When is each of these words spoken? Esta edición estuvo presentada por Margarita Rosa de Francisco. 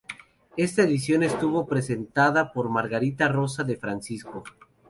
Esta 0.57 0.81
edición 0.81 1.21
estuvo 1.21 1.67
presentada 1.67 2.53
por 2.53 2.69
Margarita 2.69 3.27
Rosa 3.27 3.63
de 3.63 3.77
Francisco. 3.77 4.43